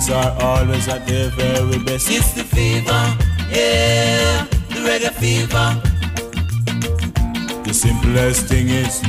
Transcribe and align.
sketch, 0.00 0.10
are 0.10 0.42
always 0.42 0.88
at 0.88 1.06
their 1.06 1.30
very 1.30 1.78
best. 1.84 2.10
It's 2.10 2.32
the 2.32 2.44
fever, 2.44 3.02
yeah, 3.50 4.44
the 4.68 4.80
reggae 4.86 5.12
fever. 5.12 5.80
The 7.64 7.74
simplest 7.74 8.46
thing 8.46 8.68
is, 8.68 9.02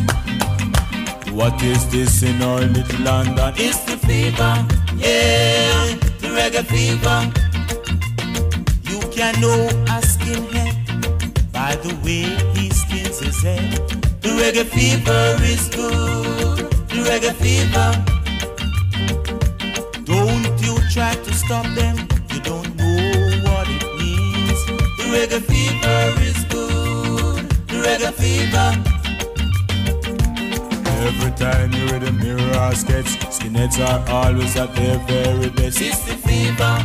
what 1.31 1.61
is 1.63 1.89
this 1.89 2.23
in 2.23 2.41
our 2.41 2.61
little 2.61 3.01
London? 3.01 3.53
It's 3.57 3.79
the 3.85 3.97
fever, 3.97 4.65
yeah, 4.97 5.95
the 6.19 6.29
reggae 6.37 6.65
fever. 6.65 7.31
You 8.89 8.99
can 9.09 9.39
know 9.41 9.67
a 9.87 10.01
skinhead 10.01 11.51
by 11.51 11.75
the 11.77 11.95
way 12.03 12.25
he 12.57 12.69
skins 12.69 13.19
his 13.19 13.41
head. 13.41 13.71
The 14.21 14.29
reggae 14.29 14.65
fever 14.65 15.37
is 15.43 15.69
good, 15.69 16.71
the 16.89 17.03
reggae 17.09 17.33
fever. 17.33 18.12
Stop 21.45 21.65
them, 21.75 21.97
you 22.31 22.39
don't 22.39 22.75
know 22.77 23.41
what 23.43 23.67
it 23.67 23.83
means. 23.99 24.59
The 24.97 25.05
reggae 25.13 25.41
fever 25.51 26.01
is 26.21 26.39
good, 26.45 27.49
the 27.67 27.77
reggae 27.85 28.13
fever. 28.13 28.69
Every 31.07 31.31
time 31.31 31.73
you 31.73 31.85
read 31.87 32.03
a 32.03 32.11
mirror 32.13 32.57
or 32.63 32.73
sketch, 32.75 33.11
skinheads 33.35 33.77
are 33.79 34.01
always 34.09 34.55
at 34.55 34.73
their 34.75 34.97
very 34.99 35.49
best. 35.49 35.81
It's 35.81 35.99
the 36.05 36.15
fever, 36.15 36.75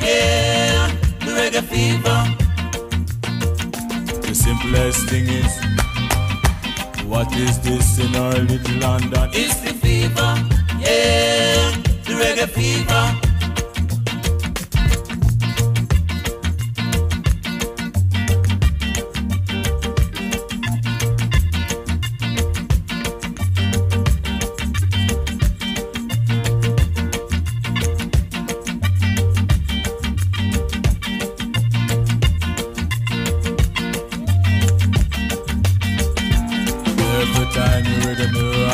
yeah, 0.00 0.90
the 1.20 1.32
reggae 1.38 1.62
fever. 1.62 2.20
The 4.26 4.34
simplest 4.34 5.08
thing 5.08 5.28
is, 5.28 5.52
what 7.06 7.32
is 7.36 7.60
this 7.60 7.98
in 7.98 8.16
our 8.16 8.38
little 8.50 8.78
London? 8.80 9.30
It's 9.32 9.60
the 9.60 9.74
fever, 9.74 10.30
yeah, 10.80 11.70
the 12.04 12.14
reggae 12.20 12.48
fever. 12.48 13.27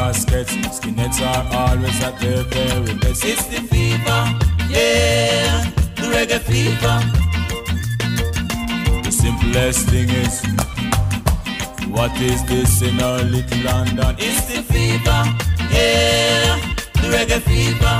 A 0.04 0.10
mirror 0.10 0.10
or 0.10 0.14
sketch, 0.14 0.48
skinheads 0.70 1.20
are 1.20 1.44
always 1.52 2.02
at 2.02 2.18
their 2.20 2.42
very 2.44 2.94
best. 2.98 3.24
It's 3.24 3.46
the 3.46 3.60
fever, 3.68 4.22
yeah, 4.70 5.64
the 5.96 6.06
reggae 6.12 6.40
fever. 6.40 7.00
The 9.02 9.10
simplest 9.10 9.88
thing 9.88 10.10
is, 10.10 10.42
what 11.88 12.12
is 12.20 12.44
this 12.46 12.82
in 12.82 13.00
our 13.00 13.22
little 13.22 13.62
London? 13.64 14.16
It's 14.18 14.46
the 14.46 14.62
fever, 14.62 15.24
yeah, 15.72 16.58
the 16.94 17.08
reggae 17.14 17.40
fever. 17.42 17.96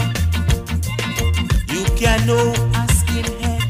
You 1.73 1.85
can 1.97 2.27
know 2.27 2.53
a 2.75 2.87
skinhead 2.99 3.63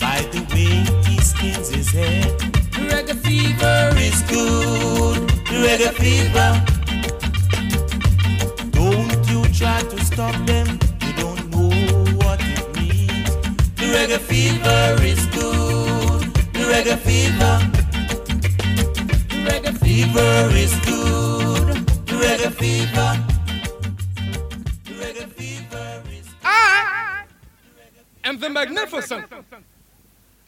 by 0.00 0.20
the 0.32 0.40
way 0.52 0.84
he 1.08 1.18
skins 1.20 1.70
his 1.70 1.90
head. 1.90 2.38
The 2.72 2.88
reggae 2.92 3.16
fever 3.16 3.90
is 3.98 4.22
good, 4.22 5.28
the 5.48 5.56
reggae 5.66 5.92
fever. 5.92 6.69
Try 9.60 9.82
to 9.82 10.04
stop 10.06 10.34
them, 10.46 10.66
you 11.02 11.12
don't 11.18 11.50
know 11.50 11.68
what 12.24 12.40
it 12.40 12.74
means. 12.76 13.28
The 13.76 13.92
reggae 13.92 14.18
fever 14.18 14.96
is 15.04 15.26
good, 15.36 16.22
the 16.54 16.60
reggae 16.60 16.96
fever. 16.96 17.60
The 19.28 19.36
reggae 19.44 19.76
fever 19.78 20.56
is 20.56 20.72
good, 20.86 21.86
the 22.06 22.14
reggae 22.24 22.50
fever. 22.54 23.10
The 24.84 24.92
reggae 24.92 25.28
fever 25.28 26.02
is 26.10 26.26
I 26.42 27.24
am 28.24 28.40
the 28.40 28.48
magnificent. 28.48 29.26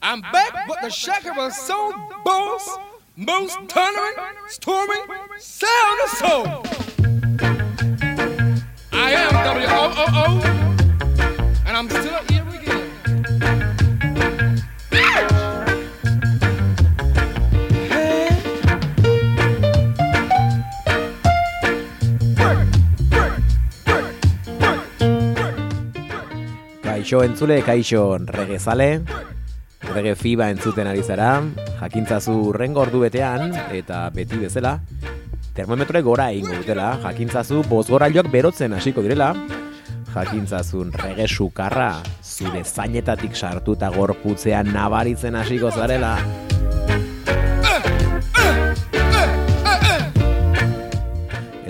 I'm 0.01 0.23
back 0.23 0.67
with 0.71 0.81
the 0.81 0.89
shaker 0.89 1.39
of 1.39 1.53
soul, 1.53 1.93
boss, 2.25 2.79
most 3.17 3.59
thundering, 3.69 4.15
storming, 4.49 5.05
sound 5.39 6.01
of 6.03 6.09
soul. 6.09 6.82
Am 9.15 9.35
W-O-O-O, 9.45 10.41
and 11.67 11.77
I'm 11.77 11.89
still 11.91 12.17
here 12.29 12.49
again. 12.49 12.89
Kaixo 26.83 27.23
entzule, 27.23 27.63
kaixo 27.63 28.17
regezale, 28.27 29.03
rege 29.93 30.15
fiba 30.17 30.49
entzuten 30.49 30.87
ari 30.87 31.03
zara, 31.03 31.43
jakintzazu 31.83 32.53
rengo 32.57 32.81
ordu 32.87 33.01
betean, 33.05 33.53
eta 33.77 34.09
beti 34.15 34.37
bezala, 34.47 34.81
termometroe 35.55 36.03
gora 36.03 36.31
egingo 36.33 36.57
dutela, 36.61 36.95
jakintzazu 37.03 37.63
bozgorailoak 37.69 38.31
berotzen 38.33 38.73
hasiko 38.73 39.05
direla, 39.05 39.33
jakintzazun 40.15 40.93
rege 40.97 41.27
sukarra, 41.29 41.91
zure 42.23 42.65
zainetatik 42.65 43.37
sartuta 43.37 43.91
gorputzean 43.93 44.73
nabaritzen 44.73 45.37
hasiko 45.37 45.71
zarela, 45.71 46.17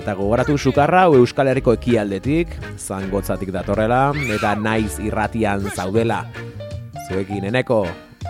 Eta 0.03 0.17
gogoratu 0.19 0.57
sukarra 0.59 1.05
Euskal 1.15 1.47
Herriko 1.47 1.77
ekialdetik, 1.77 2.57
zangotzatik 2.75 3.53
datorrela, 3.55 4.09
eta 4.35 4.51
naiz 4.59 4.97
irratian 4.99 5.69
zaudela. 5.71 6.25
Zuekin 7.07 7.47
eneko, 7.47 7.85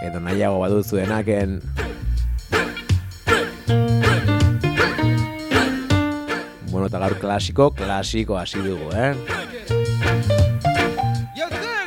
edo 0.06 0.22
nahiago 0.22 0.62
baduzuenaken. 0.62 1.58
Bueno, 6.84 6.98
eta 6.98 7.00
gaur 7.00 7.14
klasiko, 7.16 7.70
klasiko 7.72 8.36
hasi 8.36 8.60
dugu, 8.60 8.90
eh? 8.92 9.14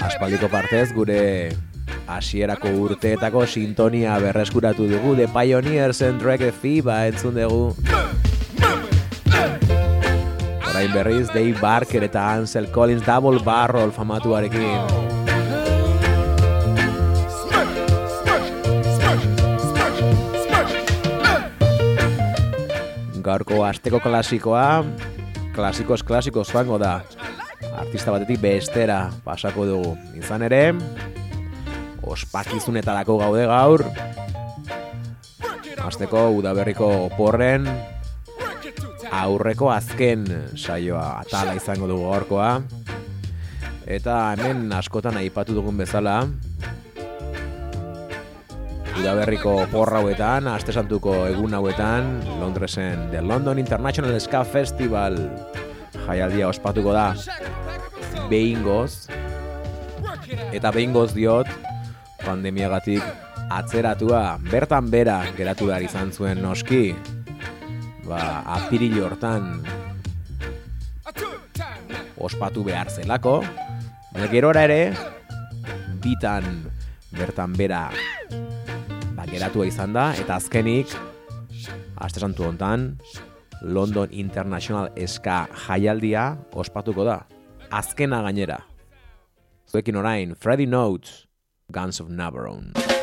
Aspaldiko 0.00 0.48
partez 0.48 0.86
gure 0.96 1.52
hasierako 2.08 2.72
urteetako 2.86 3.42
sintonia 3.44 4.16
berreskuratu 4.24 4.88
dugu 4.88 5.12
The 5.18 5.28
Pioneers 5.28 6.00
and 6.00 6.24
Reggae 6.24 6.48
Fiba 6.48 7.02
entzun 7.10 7.36
dugu. 7.36 7.76
Orain 10.64 10.96
berriz 10.96 11.28
Dave 11.28 11.60
Barker 11.60 12.08
eta 12.08 12.24
Ansel 12.32 12.72
Collins 12.72 13.04
Double 13.04 13.44
Barrel 13.44 13.92
famatuarekin. 13.92 15.25
Gaurko 23.26 23.64
asteko 23.66 23.98
klasikoa, 23.98 24.84
klasikoz 25.54 26.04
klasiko 26.06 26.44
joango 26.46 26.76
da. 26.78 27.00
Artista 27.74 28.12
batetik 28.14 28.38
bestera 28.38 29.08
pasako 29.24 29.64
dugu. 29.66 29.96
Izan 30.14 30.44
ere, 30.46 30.60
ospakizunetarako 32.06 33.16
gaude 33.18 33.48
gaur. 33.50 33.82
Azteko 35.86 36.28
udaberriko 36.38 36.86
oporren 37.08 37.66
aurreko 39.10 39.72
azken 39.74 40.26
saioa 40.54 41.18
atala 41.24 41.56
izango 41.58 41.90
dugu 41.90 42.06
gaurkoa. 42.12 42.50
Eta 43.86 44.20
hemen 44.36 44.70
askotan 44.74 45.18
aipatu 45.18 45.54
dugun 45.58 45.82
bezala, 45.82 46.20
udaberriko 49.00 49.52
porra 49.70 50.00
hauetan, 50.00 50.48
aste 50.48 50.72
santuko 50.72 51.14
egun 51.28 51.54
hauetan, 51.56 52.08
Londresen 52.40 53.10
The 53.12 53.20
London 53.22 53.58
International 53.60 54.16
Ska 54.20 54.42
Festival 54.44 55.18
jaialdia 56.06 56.48
ospatuko 56.48 56.94
da. 56.96 57.10
Behingoz 58.30 59.06
eta 60.56 60.72
behingoz 60.74 61.12
diot 61.14 61.50
pandemiagatik 62.24 63.04
atzeratua 63.52 64.38
bertan 64.50 64.90
bera 64.90 65.20
geratu 65.36 65.68
behar 65.70 65.84
izan 65.86 66.10
zuen 66.12 66.42
noski. 66.42 66.94
Ba, 68.06 68.42
apiril 68.58 69.00
hortan 69.02 69.60
ospatu 72.16 72.62
behar 72.64 72.90
zelako 72.90 73.40
gerora 74.30 74.62
ere 74.64 74.94
bitan 76.02 76.46
bertan 77.12 77.52
bera 77.58 77.88
geratua 79.36 79.66
izan 79.68 79.92
da, 79.92 80.10
eta 80.16 80.38
azkenik, 80.40 80.92
aste 82.00 82.22
santu 82.24 82.46
hontan, 82.46 82.94
London 83.60 84.08
International 84.12 84.88
Ska 85.06 85.44
jaialdia 85.66 86.30
ospatuko 86.56 87.04
da. 87.04 87.20
Azkena 87.70 88.22
gainera. 88.24 88.60
Zuekin 89.68 89.96
orain, 90.00 90.34
Freddy 90.34 90.66
Notes, 90.66 91.26
Guns 91.72 92.00
of 92.00 92.08
Navarone. 92.08 92.95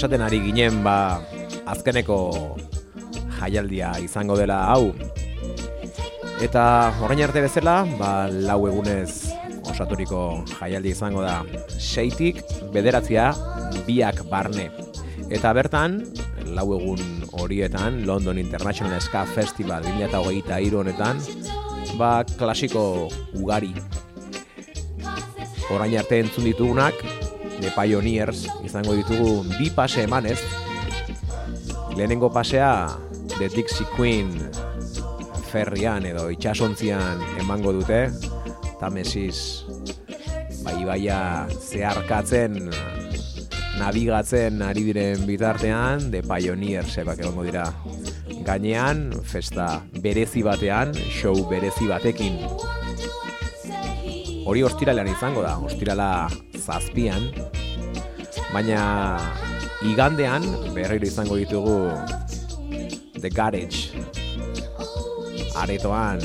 esaten 0.00 0.22
ari 0.24 0.38
ginen 0.40 0.80
ba 0.80 1.20
azkeneko 1.68 2.56
jaialdia 3.36 3.90
izango 4.00 4.32
dela 4.32 4.62
hau. 4.72 4.94
Eta 6.40 6.62
orain 7.04 7.20
arte 7.20 7.42
bezala, 7.44 7.84
ba, 8.00 8.24
lau 8.32 8.64
egunez 8.70 9.28
osaturiko 9.68 10.40
jaialdi 10.54 10.94
izango 10.96 11.20
da 11.20 11.44
seitik 11.76 12.40
bederatzia 12.72 13.28
biak 13.84 14.24
barne. 14.32 14.70
Eta 15.28 15.52
bertan, 15.52 16.00
lau 16.48 16.70
egun 16.80 17.28
horietan, 17.36 18.00
London 18.08 18.40
International 18.40 19.04
Ska 19.04 19.28
Festival 19.28 19.84
2008 19.84 20.48
eta 20.48 20.64
honetan, 20.80 21.20
ba, 22.00 22.24
klasiko 22.40 23.10
ugari. 23.36 23.74
Orain 25.68 25.92
arte 26.00 26.24
entzun 26.24 26.48
ditugunak, 26.48 27.04
The 27.60 27.70
Pioneers 27.76 28.46
izango 28.64 28.96
ditugu 28.96 29.44
bi 29.58 29.70
pase 29.70 30.04
emanez. 30.08 30.40
Lehenengo 31.96 32.30
pasea 32.32 32.88
The 33.36 33.48
Dixie 33.52 33.86
Queen 33.96 34.32
ferrian 35.50 36.06
edo 36.06 36.28
itxasontzian 36.32 37.20
emango 37.40 37.74
dute. 37.76 38.08
Tamesis 38.80 39.66
bai 40.64 40.78
baia 40.88 41.20
zeharkatzen 41.50 42.70
nabigatzen 43.80 44.60
ari 44.64 44.84
diren 44.90 45.24
bitartean 45.28 46.10
The 46.12 46.22
Pioneers 46.26 46.96
ebak 47.00 47.22
egongo 47.24 47.46
dira. 47.48 47.66
Gainean 48.44 49.10
festa 49.24 49.82
berezi 50.00 50.44
batean 50.44 50.94
show 51.12 51.34
berezi 51.50 51.88
batekin. 51.90 52.40
Hori 54.48 54.64
ostiralean 54.66 55.10
izango 55.12 55.44
da 55.44 55.58
ostirala 55.60 56.28
zazpian. 56.70 57.30
Baina 58.54 58.82
igandean 59.90 60.46
berriro 60.74 61.06
izango 61.06 61.38
ditugu 61.40 61.90
The 63.18 63.30
Garage. 63.30 63.90
Aretoan 65.60 66.22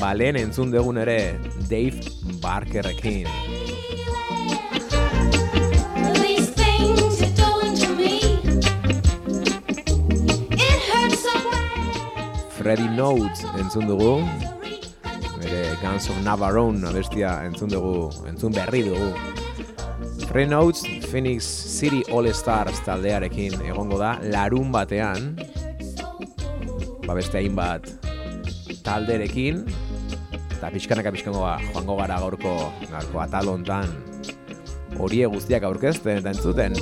Balen 0.00 0.36
entzun 0.40 0.72
dugun 0.74 0.98
ere 1.04 1.38
Dave 1.70 2.02
Barkerrekin. 2.42 3.30
Freddy 12.58 12.88
Notes 12.94 13.46
entzun 13.58 13.86
dugu. 13.90 14.16
Guns 15.82 16.08
of 16.08 16.18
Navarone 16.22 16.86
abestia 16.86 17.40
entzun 17.42 17.72
dugu, 17.72 18.06
entzun 18.30 18.54
berri 18.54 18.84
dugu. 18.86 19.10
Notes 20.46 20.86
Phoenix 21.10 21.42
City 21.44 22.04
All 22.14 22.30
Stars 22.32 22.78
taldearekin 22.86 23.58
egongo 23.66 23.98
da 23.98 24.14
larun 24.22 24.70
batean, 24.72 25.34
ba 27.02 27.18
beste 27.18 27.42
hainbat 27.42 27.90
talderekin, 28.86 29.66
eta 30.54 30.70
pixkanaka 30.70 31.12
pixkangoa 31.12 31.58
joango 31.72 31.98
gara 31.98 32.22
gaurko, 32.22 32.54
gaurko 32.86 33.24
atal 33.26 33.50
hontan 33.52 33.90
horie 35.02 35.26
guztiak 35.26 35.66
aurkezten 35.66 36.22
eta 36.22 36.30
entzuten. 36.30 36.78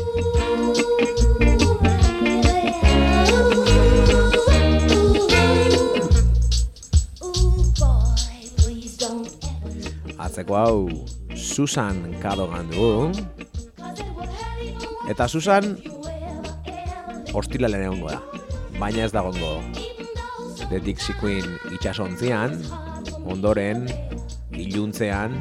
Ever, 10.41 10.51
Atzeko 10.51 10.57
hau 10.57 10.89
Susan 11.37 12.17
Cadogan 12.21 12.71
dugu, 12.71 13.13
eta 15.09 15.29
Susan 15.29 15.77
ostilalen 17.35 17.85
egongo 17.85 18.09
da. 18.11 18.21
Baina 18.79 19.05
ez 19.05 19.13
da 19.13 19.21
gongo 19.21 19.61
The 20.71 20.81
Dixie 20.81 21.15
Queen 21.21 21.59
itxasontzian, 21.75 22.57
ondoren, 23.27 23.87
iluntzean, 24.53 25.37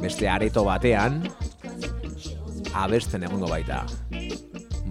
beste 0.00 0.28
areto 0.28 0.64
batean, 0.64 1.22
abesten 2.74 3.22
egongo 3.22 3.48
baita. 3.48 3.84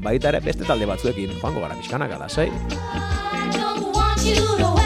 Baita 0.03 0.29
ere 0.29 0.39
beste 0.39 0.63
talde 0.63 0.85
batzuekin, 0.85 1.35
joango 1.41 1.65
gara 1.65 1.75
pixkanaka 1.75 2.17
da, 2.21 2.29
sei? 2.29 2.47
I 2.47 3.49
don't 3.51 3.93
want 3.93 4.23
you 4.23 4.35
to 4.35 4.76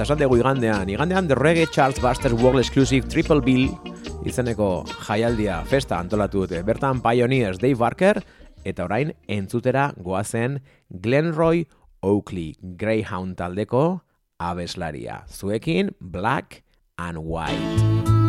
Eta 0.00 0.06
esan 0.14 0.20
dugu 0.22 0.38
igandean, 0.38 0.88
igandean 0.88 1.26
The 1.28 1.36
Reggae 1.36 1.66
Charles 1.68 2.00
Buster 2.00 2.32
World 2.32 2.62
Exclusive 2.62 3.04
Triple 3.12 3.42
Bill 3.44 3.66
izeneko 4.24 4.86
jaialdia 5.04 5.58
festa 5.68 5.98
antolatu 6.00 6.46
dute. 6.46 6.62
Bertan 6.64 7.02
Pioneers 7.04 7.60
Dave 7.60 7.76
Barker 7.76 8.22
eta 8.64 8.86
orain 8.88 9.12
entzutera 9.28 9.90
goazen 10.00 10.62
Glenroy 10.88 11.66
Oakley 12.00 12.56
Greyhound 12.80 13.36
taldeko 13.36 14.00
abeslaria. 14.40 15.26
Zuekin 15.28 15.92
Black 16.00 16.62
and 16.96 17.20
White. 17.20 18.19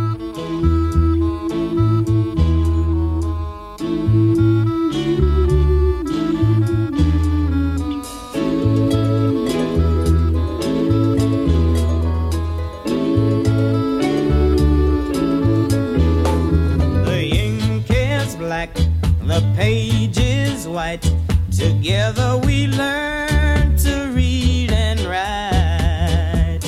The 19.31 19.41
page 19.55 20.17
is 20.17 20.67
white. 20.67 21.09
Together 21.57 22.37
we 22.45 22.67
learn 22.67 23.77
to 23.77 24.11
read 24.13 24.73
and 24.73 24.99
write. 25.11 26.59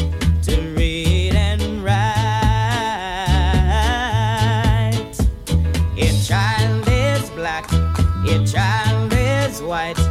To 0.44 0.56
read 0.78 1.36
and 1.36 1.84
write. 1.84 2.00
Each 5.98 6.26
child 6.26 6.88
is 6.88 7.30
black, 7.32 7.70
each 8.26 8.54
child 8.54 9.12
is 9.14 9.62
white. 9.62 10.03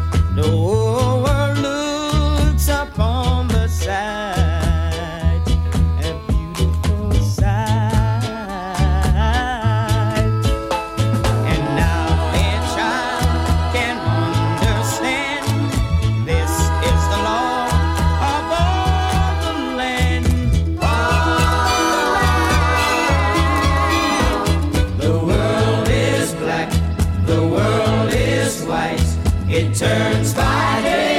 The 27.35 27.47
world 27.47 28.13
is 28.13 28.63
white. 28.65 29.01
It 29.49 29.75
turns 29.75 30.35
by 30.35 31.12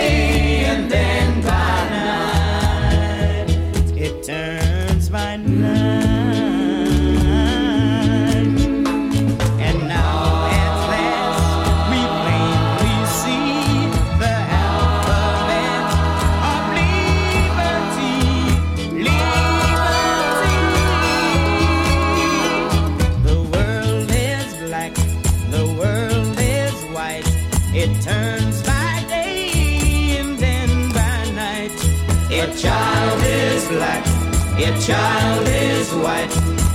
child 34.86 35.48
is 35.48 35.94
white. 35.94 36.30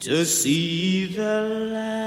To 0.00 0.24
see 0.24 1.06
the 1.06 1.42
light. 1.72 2.05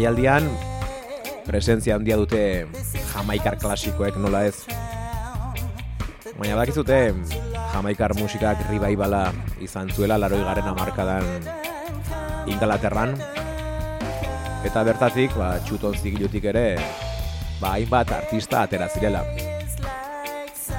Jaialdian 0.00 0.46
presentzia 1.44 1.98
handia 1.98 2.16
dute 2.16 2.64
jamaikar 3.12 3.58
klasikoek 3.60 4.16
nola 4.16 4.46
ez. 4.48 4.64
Baina 6.38 6.56
bakizute 6.56 7.12
jamaikar 7.74 8.14
musikak 8.16 8.62
ribaibala 8.70 9.26
izan 9.60 9.92
zuela 9.92 10.16
laroi 10.16 10.40
garen 10.46 10.70
amarkadan 10.72 11.28
Ingalaterran. 12.48 13.12
Eta 14.64 14.84
bertatik, 14.88 15.36
ba, 15.36 15.52
txuton 15.64 15.96
zigilutik 16.00 16.48
ere, 16.48 16.64
ba, 17.60 17.74
hainbat 17.76 18.12
artista 18.16 18.64
atera 18.64 18.88
zirela. 18.88 19.20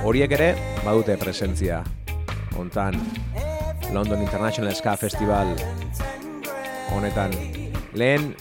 Horiek 0.02 0.34
ere, 0.34 0.54
badute 0.82 1.18
presentzia. 1.22 1.84
Hontan, 2.58 2.98
London 3.94 4.26
International 4.26 4.74
Ska 4.74 4.98
Festival 4.98 5.54
honetan. 6.92 7.38
Lehen, 7.94 8.34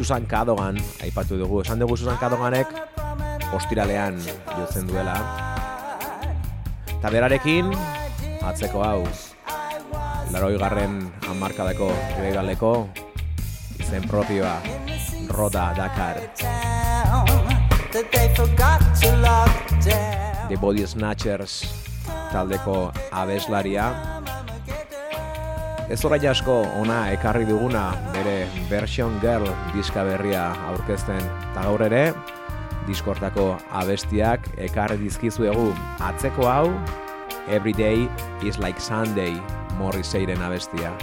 Susan 0.00 0.24
Cadogan, 0.24 0.80
aipatu 1.04 1.36
dugu. 1.36 1.60
Esan 1.60 1.76
dugu 1.76 1.92
Susan 1.92 2.16
Cadoganek 2.16 2.70
ostiralean 3.52 4.16
jotzen 4.56 4.86
duela. 4.88 5.12
Eta 6.88 7.10
berarekin, 7.12 7.68
atzeko 8.40 8.80
hau, 8.80 9.04
laroi 10.32 10.56
garren 10.56 11.02
hamarkadako 11.28 11.90
rebeibaleko 12.16 12.72
izen 13.76 14.08
propioa, 14.08 14.56
Roda 15.36 15.66
Dakar. 15.76 16.24
The 20.48 20.56
Body 20.56 20.86
Snatchers 20.88 21.60
taldeko 22.32 22.88
abeslaria. 23.12 24.19
Ez 25.90 26.04
orain 26.06 26.22
asko 26.30 26.54
ona 26.78 27.00
ekarri 27.10 27.42
duguna 27.48 27.88
bere 28.14 28.34
Version 28.70 29.16
Girl 29.22 29.48
diska 29.74 30.04
berria 30.06 30.44
aurkezten 30.68 31.18
eta 31.18 31.64
gaur 31.66 31.82
ere 31.82 32.02
diskortako 32.86 33.48
abestiak 33.82 34.46
ekarri 34.70 35.00
dizkizuegu 35.02 35.72
atzeko 36.12 36.46
hau 36.46 36.68
Every 37.48 37.74
Day 37.74 38.06
is 38.46 38.62
Like 38.62 38.78
Sunday 38.78 39.34
Morrisseyren 39.80 40.46
abestia. 40.46 40.94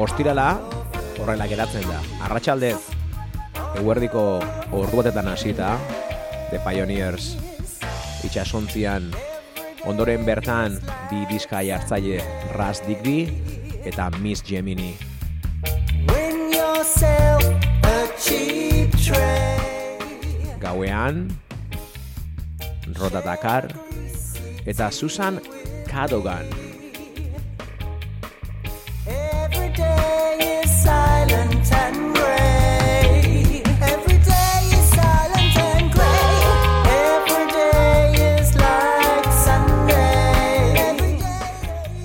Ostirala 0.00 0.54
horrela 1.20 1.46
geratzen 1.50 1.84
da. 1.88 2.00
Arratsaldez, 2.26 2.78
eguerdiko 3.80 4.24
orduatetan 4.72 5.28
hasita, 5.28 5.76
The 6.50 6.60
Pioneers 6.64 7.34
itxasontzian, 8.26 9.10
ondoren 9.88 10.24
bertan 10.26 10.76
bi 11.10 11.24
diska 11.30 11.62
jartzaile 11.64 12.20
Ras 12.56 12.82
Digby 12.86 13.28
eta 13.88 14.10
Miss 14.20 14.44
Gemini. 14.44 14.92
Gauean, 20.60 21.28
Roda 22.98 23.22
Dakar 23.24 23.70
eta 24.66 24.90
Susan 24.90 25.40
Cadogan. 25.88 26.59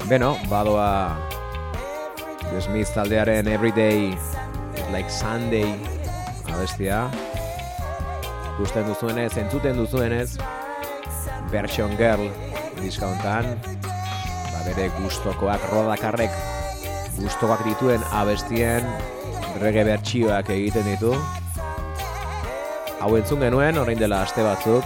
Beno, 0.05 0.37
badoa 0.49 1.17
The 2.51 2.61
Smith 2.61 2.93
taldearen 2.93 3.47
Everyday 3.47 4.13
Like 4.91 5.09
Sunday 5.09 5.75
abestia. 6.53 7.09
Gusten 8.57 8.85
duzuenez, 8.87 9.35
entzuten 9.37 9.75
duzuenez, 9.75 10.37
Version 11.51 11.97
Girl 11.97 12.29
diska 12.79 13.09
hontan, 13.09 13.57
ba 13.81 14.61
bere 14.67 14.87
gustokoak 15.01 15.65
rodakarrek 15.73 16.31
gustokoak 17.17 17.65
dituen 17.67 18.03
abestien 18.13 18.87
reggae 19.61 19.85
bertsioak 19.87 20.49
egiten 20.55 20.87
ditu. 20.89 21.13
Hau 22.99 23.11
entzun 23.17 23.43
genuen, 23.45 23.77
orain 23.77 23.99
dela 23.99 24.21
aste 24.25 24.43
batzuk, 24.43 24.85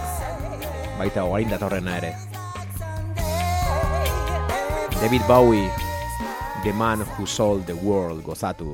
baita 0.98 1.24
orain 1.24 1.50
datorrena 1.50 1.96
ere. 2.00 2.14
David 5.00 5.24
Bowie, 5.26 5.70
The 6.64 6.72
Man 6.72 7.06
Who 7.16 7.26
Sold 7.26 7.66
the 7.66 7.74
World, 7.74 8.22
gozatu. 8.22 8.72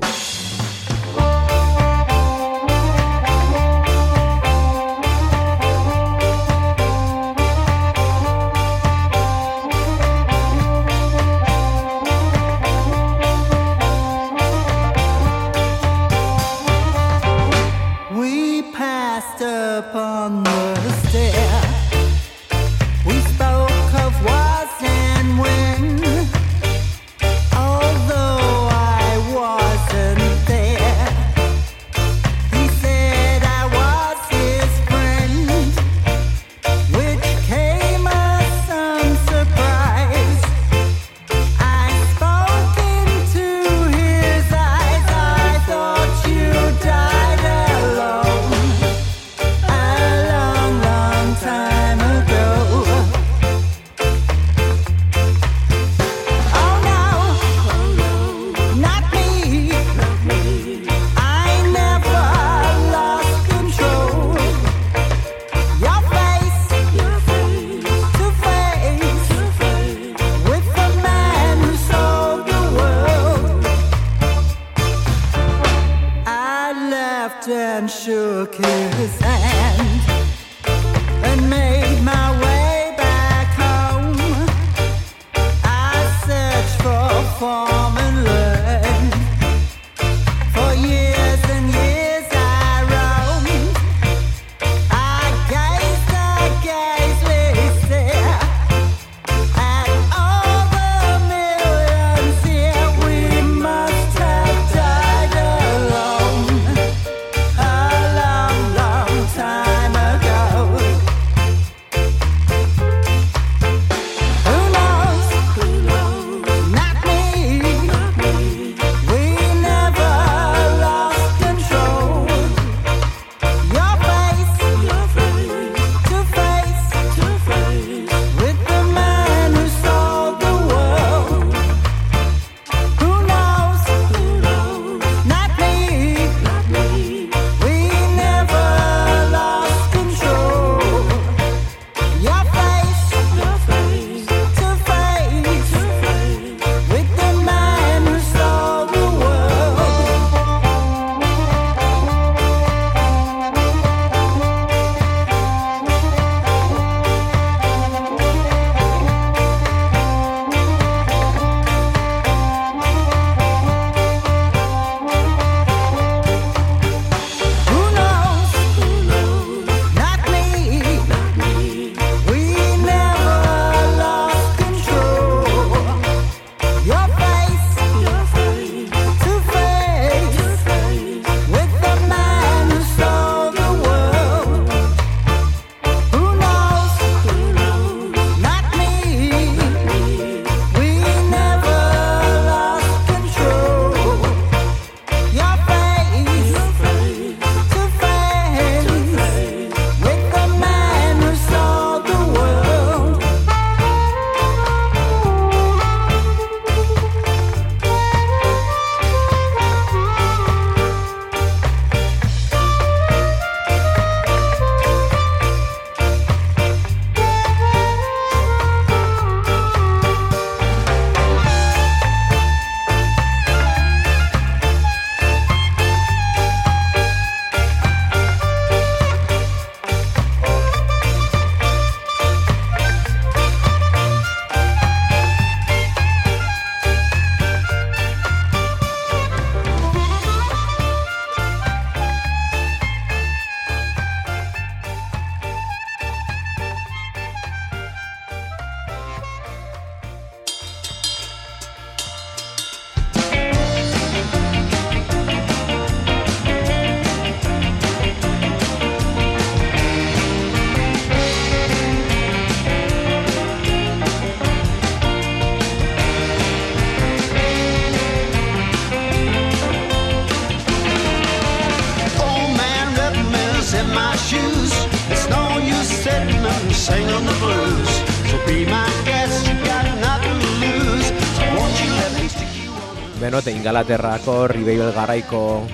Ingalaterrako 283.67 284.47
Ribeibel 284.47 284.93
garaiko 284.95 285.67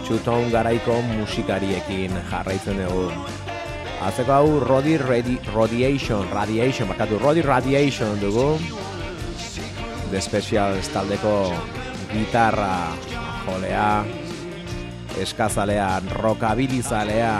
Chuton 0.00 0.46
garaiko 0.48 0.94
musikariekin 1.04 2.14
jarraitzen 2.30 2.78
dugu. 2.80 3.10
Azeko 4.00 4.32
hau 4.32 4.54
Rodi 4.64 4.94
Radi, 4.96 5.34
Radiation, 5.52 6.24
Radiation, 6.32 6.88
bakatu 6.88 7.18
Rodi 7.20 7.44
Radiation 7.44 8.16
dugu. 8.16 8.56
The 10.08 10.22
Specials 10.24 10.88
taldeko 10.88 11.52
gitarra 12.14 12.96
jolea, 13.44 14.06
eskazalea, 15.20 15.90
rockabilizalea, 16.16 17.34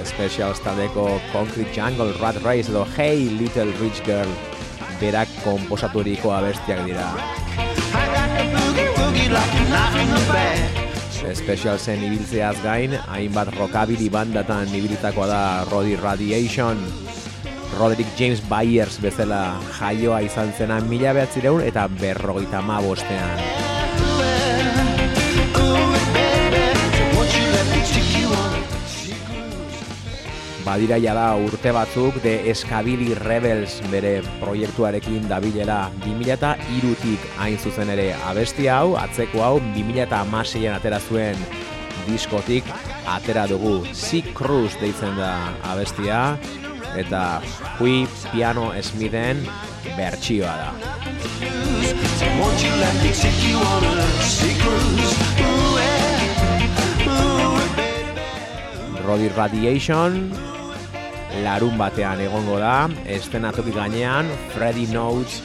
Specials 0.00 0.64
taldeko 0.64 1.20
Concrete 1.28 1.76
Jungle, 1.76 2.16
Rat 2.24 2.40
Race 2.40 2.72
edo 2.72 2.86
Hey 2.96 3.28
Little 3.36 3.76
Rich 3.84 4.00
Girl 4.08 4.32
berak 4.96 5.28
komposaturiko 5.44 6.32
abestiak 6.32 6.86
dira. 6.88 7.12
Special 11.42 11.78
zen 11.78 12.02
ibiltzeaz 12.06 12.56
gain, 12.62 12.94
hainbat 13.10 13.50
rockabilly 13.56 14.08
bandatan 14.12 14.70
ibilitakoa 14.74 15.26
da 15.30 15.40
Roddy 15.70 15.96
Radiation. 15.96 16.78
Roderick 17.78 18.08
James 18.18 18.42
Byers 18.50 19.00
bezala 19.02 19.42
jaioa 19.78 20.20
izan 20.26 20.52
zena 20.58 20.80
mila 20.86 21.14
behatzireun 21.16 21.64
eta 21.66 21.88
berrogeita 22.00 22.62
ma 22.62 22.80
bostean. 22.84 23.61
Badira 30.72 30.96
da 31.12 31.34
urte 31.36 31.68
batzuk 31.68 32.14
de 32.24 32.48
Eskabili 32.48 33.12
Rebels 33.12 33.74
bere 33.92 34.22
proiektuarekin 34.40 35.26
dabilela 35.28 35.90
2003tik 36.00 37.26
hain 37.36 37.58
zuzen 37.60 37.90
ere 37.92 38.14
abesti 38.24 38.70
hau, 38.72 38.94
atzeko 38.96 39.42
hau 39.44 39.58
2006an 39.74 40.72
atera 40.72 40.96
zuen 40.98 41.36
diskotik 42.06 42.64
atera 43.04 43.44
dugu 43.50 43.82
Sea 43.92 44.32
Cruise 44.32 44.80
deitzen 44.80 45.12
da 45.20 45.52
abestia 45.74 46.38
eta 46.96 47.42
Hui 47.76 48.06
Piano 48.30 48.72
Smithen 48.80 49.44
bertsioa 49.98 50.54
da. 50.56 50.72
Roddy 59.04 59.28
Radiation 59.36 60.32
larun 61.40 61.78
batean 61.80 62.20
egongo 62.20 62.58
da, 62.60 62.88
estenatoki 63.08 63.72
gainean 63.72 64.28
Freddy 64.52 64.86
Notes 64.92 65.40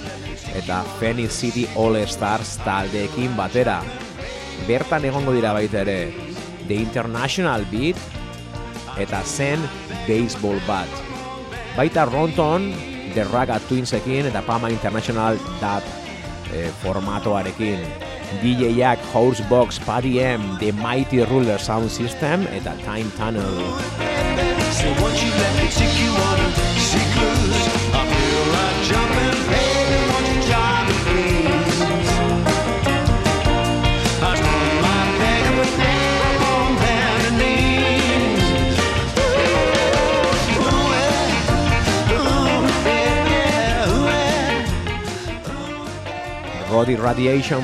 eta 0.58 0.84
Phoenix 1.00 1.39
City 1.39 1.67
All 1.76 1.95
Stars 2.08 2.58
taldeekin 2.65 3.36
batera. 3.38 3.80
Bertan 4.67 5.06
egongo 5.08 5.34
dira 5.36 5.54
baita 5.56 5.84
ere 5.86 6.12
The 6.67 6.76
International 6.76 7.63
Beat 7.71 7.97
eta 8.97 9.21
Zen 9.23 9.63
Baseball 10.08 10.60
Bat. 10.67 10.89
Baita 11.78 12.06
Ronton 12.10 12.73
The 13.13 13.23
Raga 13.32 13.60
Twinsekin 13.69 14.28
eta 14.32 14.41
Pama 14.41 14.69
International 14.73 15.39
Dub 15.62 15.84
eh, 16.54 16.69
formatoarekin. 16.84 17.86
DJak 18.43 19.00
Housebox, 19.13 19.80
Party 19.80 20.19
M, 20.19 20.58
The 20.60 20.73
Mighty 20.73 21.23
Ruler 21.23 21.60
Sound 21.60 21.89
System 21.89 22.43
eta 22.52 22.76
Time 22.84 23.08
Tunnel. 23.15 24.16
So 24.77 24.85
won't 25.01 25.17
you 25.23 25.31
let 25.31 25.53
me 25.57 25.67
take 25.71 25.97
you 25.99 26.11
on 26.11 26.39
a 26.39 26.49
sea 26.87 27.07
cruise? 27.15 27.65
I 27.97 28.01
feel 28.13 28.43
like 28.57 28.77
jumping, 28.89 29.37
baby, 29.49 29.99
won't 30.11 30.27
you 30.29 30.37
me, 30.85 30.97
please? 31.07 31.81
I 34.21 34.31
my 34.85 35.01
knees. 37.39 38.45
Radiation 47.01 47.61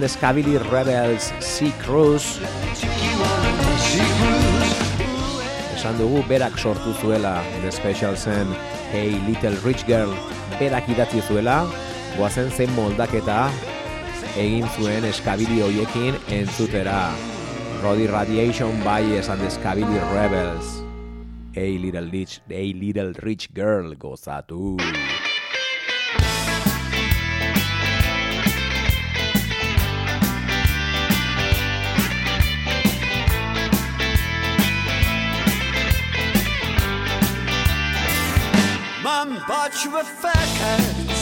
the 0.00 0.06
Scabili 0.08 0.58
Rebels 0.72 1.32
Sea 1.38 1.72
Cruise 1.78 2.40
esan 5.88 6.04
dugu 6.04 6.20
berak 6.28 6.52
sortu 6.60 6.92
zuela 7.00 7.40
The 7.64 7.72
Special 7.72 8.12
zen 8.12 8.44
Hey 8.92 9.16
Little 9.24 9.56
Rich 9.64 9.88
Girl 9.88 10.12
berak 10.60 10.84
idatzi 10.84 11.24
zuela 11.24 11.64
goazen 12.12 12.52
zen 12.52 12.68
moldaketa 12.76 13.48
egin 14.36 14.68
zuen 14.76 15.04
eskabili 15.08 15.62
hoiekin 15.64 16.20
entzutera. 16.28 17.08
Roddy 17.80 18.04
Radiation 18.06 18.84
Bias 18.84 19.30
and 19.32 19.40
the 19.40 20.04
Rebels. 20.12 20.84
Hey 21.56 21.78
Little 21.78 22.10
Rich, 22.12 22.40
hey 22.48 22.74
Little 22.74 23.14
Rich 23.24 23.54
Girl 23.54 23.94
gozatu 23.96 24.76
Mom 39.68 39.74
bought 39.74 39.84
you 39.84 39.98
a 39.98 40.02
fat 40.02 41.17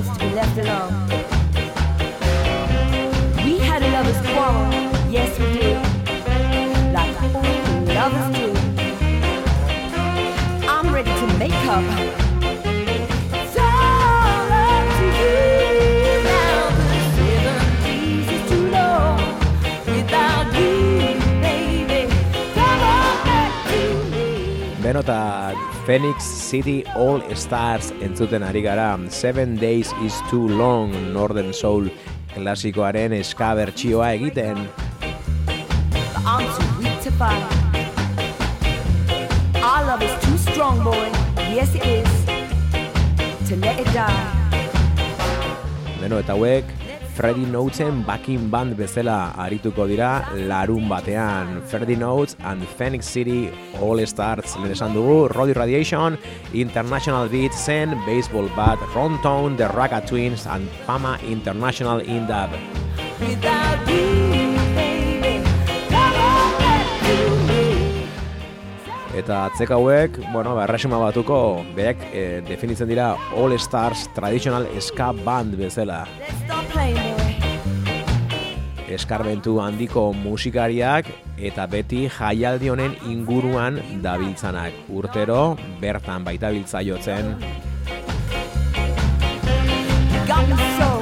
wants 0.00 0.18
to 0.18 0.24
be 0.24 0.34
left 0.34 0.58
alone. 0.58 0.92
We 3.44 3.58
had 3.58 3.82
a 3.82 3.90
lover's 3.92 4.20
quarrel, 4.32 4.72
yes 5.10 5.38
we 5.38 5.46
did, 5.58 5.76
like 6.94 7.16
lovers 7.94 8.28
do. 8.36 8.46
I'm 10.68 10.94
ready 10.94 11.10
to 11.10 11.38
make 11.38 11.52
up. 11.66 12.20
Phoenix 25.90 26.22
City 26.22 26.84
All 26.94 27.18
Stars 27.34 27.90
entzuten 27.98 28.44
ari 28.46 28.60
gara 28.62 28.94
Seven 29.10 29.56
Days 29.58 29.90
is 30.06 30.14
Too 30.30 30.46
Long 30.46 30.92
Northern 31.12 31.50
Soul 31.52 31.88
klasikoaren 32.30 33.10
eska 33.18 33.48
bertsioa 33.58 34.12
egiten 34.14 34.68
I'm 36.22 36.46
too 36.54 36.68
weak 36.78 36.94
to 37.02 37.10
fight. 37.18 37.42
Our 39.58 39.82
love 39.90 40.06
is 40.06 40.14
too 40.22 40.38
strong, 40.38 40.78
boy. 40.84 41.10
Yes, 41.58 41.74
it 41.74 41.82
is. 41.82 42.12
To 43.48 43.56
let 43.56 43.82
it 43.82 43.90
die. 43.90 44.22
Beno 45.98 46.22
eta 46.22 46.38
hauek 46.38 46.70
Freddy 47.20 47.44
Notesen 47.44 48.00
backing 48.06 48.48
band 48.48 48.72
bezala 48.78 49.36
arituko 49.44 49.84
dira 49.86 50.24
larun 50.50 50.88
batean 50.88 51.60
Freddy 51.68 51.94
Notes 51.94 52.34
and 52.48 52.66
Phoenix 52.66 53.04
City 53.04 53.52
All 53.78 54.00
Stars 54.06 54.56
lehen 54.56 54.72
esan 54.72 54.96
dugu 54.96 55.28
Roddy 55.28 55.52
Radiation, 55.52 56.16
International 56.54 57.28
Beat 57.28 57.52
Zen, 57.52 57.92
Baseball 58.06 58.48
Bat, 58.56 58.78
Ron 58.94 59.20
Tone, 59.20 59.54
The 59.58 59.68
Raga 59.68 60.00
Twins 60.00 60.46
and 60.46 60.64
Pama 60.86 61.18
International 61.28 62.00
in 62.00 62.24
dub. 62.26 62.56
Without 63.20 63.84
you, 63.86 64.19
Eta 69.20 69.42
atzek 69.50 69.68
hauek, 69.74 70.14
bueno, 70.32 70.54
ba, 70.56 70.62
erresuma 70.64 70.96
batuko, 70.96 71.60
berak 71.76 72.00
eh, 72.08 72.40
definitzen 72.46 72.88
dira 72.88 73.10
All 73.36 73.52
Stars 73.60 74.06
Traditional 74.16 74.64
Ska 74.80 75.10
Band 75.12 75.58
bezala. 75.60 76.06
Eskarbentu 78.88 79.58
handiko 79.60 80.06
musikariak 80.16 81.10
eta 81.36 81.68
beti 81.68 82.06
jaialdi 82.08 82.72
honen 82.72 82.96
inguruan 83.12 83.76
dabiltzanak. 84.00 84.88
Urtero 84.88 85.58
bertan 85.84 86.24
baita 86.24 86.48
biltza 86.56 86.80
jotzen 86.80 87.36
Got 90.30 90.99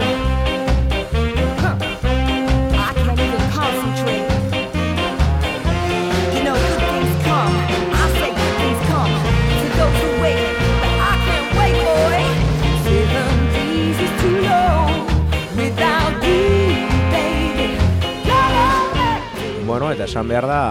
Eta 19.93 20.05
esan 20.05 20.29
behar 20.29 20.47
da 20.49 20.63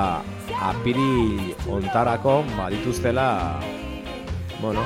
apiril 0.69 1.53
ontarako 1.69 2.39
badituztela 2.57 3.59
bueno, 4.61 4.83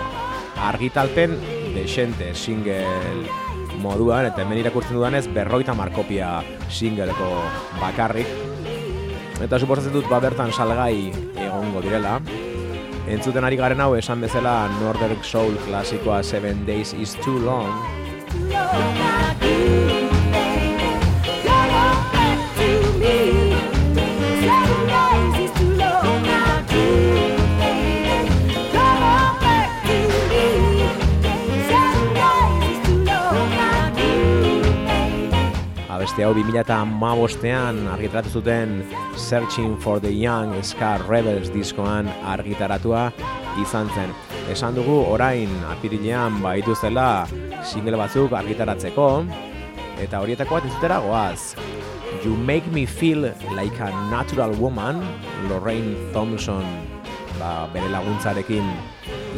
argitalpen 0.68 1.38
desente 1.76 2.34
single 2.36 2.82
moduan 3.82 4.28
eta 4.30 4.44
hemen 4.44 4.60
irakurtzen 4.62 4.98
dudanez 5.00 5.26
berroita 5.34 5.74
markopia 5.74 6.42
singleko 6.70 7.30
bakarrik. 7.82 8.28
Eta 9.42 9.60
suposatzen 9.60 9.96
dut 9.96 10.10
ba 10.10 10.20
bertan 10.22 10.54
salgai 10.54 11.12
egongo 11.36 11.82
direla. 11.82 12.20
Entzuten 13.12 13.44
ari 13.44 13.58
garen 13.58 13.82
hau 13.82 13.96
esan 13.98 14.22
bezala 14.22 14.70
Northern 14.80 15.24
Soul 15.26 15.58
klasikoa 15.66 16.22
Seven 16.24 16.66
Days 16.68 16.94
is 16.94 17.18
Too 17.26 17.40
Long 17.40 17.92
Abeste 36.12 36.26
hau 36.28 36.34
2008an 36.36 37.78
argitaratu 37.88 38.28
zuten 38.36 38.84
Searching 39.16 39.78
for 39.80 39.96
the 39.96 40.12
Young 40.12 40.52
Ska 40.60 41.00
Rebels 41.08 41.48
diskoan 41.48 42.12
argitaratua 42.28 43.14
izan 43.64 43.88
zen. 43.96 44.12
Esan 44.52 44.76
dugu 44.76 45.08
orain 45.08 45.48
apirilean 45.72 46.42
baitu 46.44 46.76
zela 46.76 47.24
single 47.64 47.96
batzuk 47.96 48.36
argitaratzeko 48.36 49.24
eta 50.04 50.20
horietako 50.20 50.60
bat 50.60 50.68
entzutera 50.68 51.00
goaz. 51.00 51.56
You 52.26 52.36
Make 52.36 52.68
Me 52.76 52.84
Feel 52.84 53.32
Like 53.56 53.80
a 53.80 53.96
Natural 54.12 54.52
Woman, 54.60 55.00
Lorraine 55.48 55.96
Thompson 56.12 56.68
ba, 57.40 57.72
bere 57.72 57.88
laguntzarekin 57.88 58.68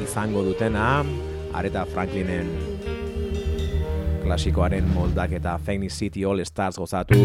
izango 0.01 0.41
dutena, 0.41 1.03
Areta 1.53 1.85
Franklinen 1.85 2.72
klasikoaren 4.23 4.87
moldak 4.95 5.35
eta 5.39 5.59
Phoenix 5.65 5.99
City 5.99 6.25
All 6.25 6.43
Stars 6.45 6.79
gozatu. 6.79 7.19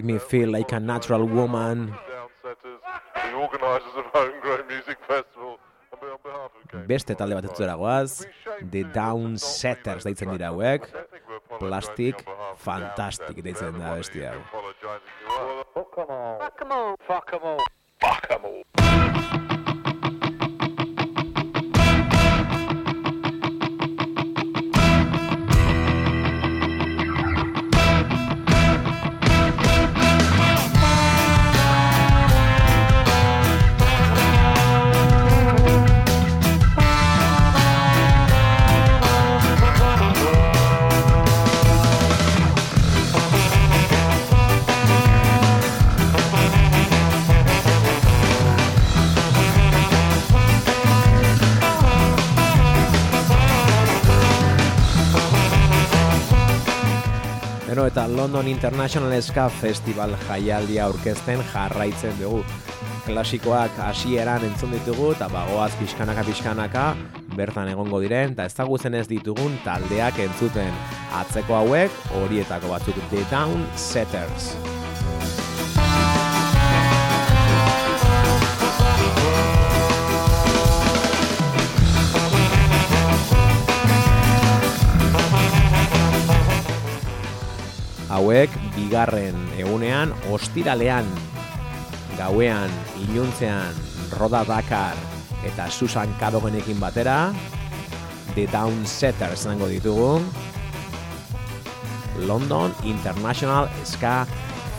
Make 0.00 0.12
Me 0.14 0.18
Feel 0.18 0.50
Like 0.52 0.72
a 0.72 0.80
Natural 0.80 1.28
Woman, 1.28 1.94
beste 6.88 7.14
talde 7.14 7.36
bat 7.36 7.44
entzutera 7.44 7.74
goaz, 7.76 8.22
The 8.72 8.86
Downsetters 8.94 10.06
deitzen 10.08 10.32
dira 10.32 10.54
hauek, 10.54 10.88
Plastic 11.58 12.24
Fantastic 12.64 13.42
deitzen 13.44 13.76
da 13.76 13.92
besti 14.00 14.24
hau. 14.24 14.40
Fuck 15.74 16.00
'em 16.00 16.16
all. 16.16 16.40
Fuck 16.40 16.64
'em 16.64 16.72
all. 16.78 16.96
Fuck 17.10 17.36
'em 17.36 17.46
all. 17.52 17.69
London 58.20 58.48
International 58.48 59.22
Ska 59.22 59.48
Festival 59.48 60.12
jaialdia 60.28 60.84
aurkezten 60.84 61.40
jarraitzen 61.54 62.18
dugu. 62.20 62.42
Klasikoak 63.06 63.78
hasieran 63.80 64.44
entzun 64.44 64.74
ditugu 64.76 65.14
eta 65.14 65.30
bagoaz 65.32 65.70
pixkanaka 65.80 66.26
pixkanaka 66.28 66.82
bertan 67.38 67.70
egongo 67.72 68.02
diren 68.04 68.34
eta 68.36 68.44
ezagutzen 68.50 68.98
ez 68.98 69.06
ditugun 69.08 69.56
taldeak 69.64 70.20
entzuten 70.26 70.76
atzeko 71.22 71.62
hauek 71.62 71.96
horietako 72.18 72.74
batzuk 72.74 73.00
The 73.08 73.24
Down 73.32 73.64
Setters. 73.88 74.69
Hauek 88.20 88.52
bigarren 88.74 89.36
egunean 89.56 90.10
ostiralean 90.28 91.06
gauean 92.18 92.68
iluntzean 93.00 93.78
Roda 94.12 94.42
Dakar 94.44 94.98
eta 95.48 95.70
Susan 95.72 96.12
Cadogenekin 96.20 96.76
batera 96.82 97.32
The 98.34 98.44
Downsetters 98.52 99.46
zango 99.48 99.70
ditugu 99.72 100.20
London 102.28 102.76
International 102.84 103.72
Ska 103.88 104.28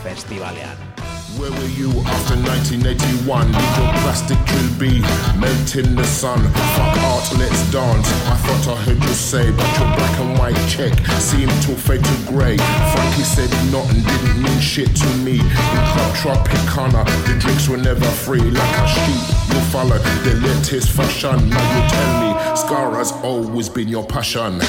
Festivalean. 0.06 0.91
Where 1.38 1.50
were 1.50 1.72
you 1.74 1.88
after 2.04 2.36
1981? 2.36 3.46
Did 3.46 3.54
your 3.54 3.92
plastic 4.04 4.38
drill 4.44 4.70
be 4.78 5.00
melting 5.40 5.94
the 5.94 6.04
sun? 6.04 6.38
Fuck 6.76 6.96
art, 7.08 7.26
let's 7.38 7.62
dance. 7.72 8.06
I 8.28 8.36
thought 8.36 8.76
I 8.76 8.82
heard 8.82 9.02
you 9.02 9.14
say, 9.14 9.50
but 9.50 9.66
your 9.78 9.88
black 9.96 10.20
and 10.20 10.38
white 10.38 10.68
check 10.68 10.92
seemed 11.20 11.50
to 11.62 11.74
fade 11.74 12.04
to 12.04 12.16
grey. 12.28 12.58
Frankie 12.58 13.24
said 13.24 13.50
nothing 13.72 14.02
didn't 14.02 14.42
mean 14.42 14.60
shit 14.60 14.94
to 14.94 15.06
me. 15.24 15.40
In 15.40 15.82
Club 15.92 16.12
Tropicana, 16.20 17.04
the 17.26 17.38
drinks 17.38 17.68
were 17.68 17.78
never 17.78 18.04
free. 18.04 18.40
Like 18.40 18.76
a 18.78 18.86
sheep, 18.88 19.54
you 19.54 19.60
follow 19.72 19.98
the 19.98 20.34
latest 20.44 20.90
fashion. 20.90 21.48
Now 21.48 21.64
you 21.74 21.88
tell 21.88 22.12
me, 22.20 22.56
Scar 22.56 22.94
has 22.96 23.12
always 23.24 23.68
been 23.68 23.88
your 23.88 24.04
passion. 24.04 24.60